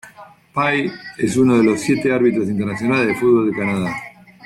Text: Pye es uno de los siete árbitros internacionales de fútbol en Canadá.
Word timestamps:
Pye 0.55 0.91
es 1.19 1.37
uno 1.37 1.59
de 1.59 1.63
los 1.63 1.79
siete 1.79 2.11
árbitros 2.11 2.49
internacionales 2.49 3.05
de 3.05 3.13
fútbol 3.17 3.49
en 3.49 3.53
Canadá. 3.53 3.95